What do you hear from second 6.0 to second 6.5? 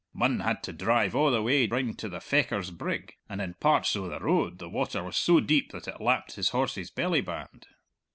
lapped his